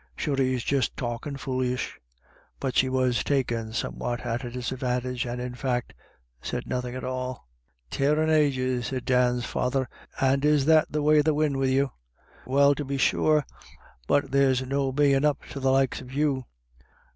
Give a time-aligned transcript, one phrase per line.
[0.15, 1.99] Sure he's just talkin* foolish."
[2.59, 5.93] But she was taken somewhat at a disadvantage, and in fact
[6.41, 7.31] said nothing at all.
[7.31, 7.37] u
[7.91, 9.87] Tare an ages!" said Dan's father,"
[10.19, 11.91] and is that the way of the win' with you?
[12.47, 13.45] Well tubbe sure,
[14.07, 14.55] THUNDER IN THE AIR.
[14.55, 16.45] 201 but ther's no bein' up to the likes of you.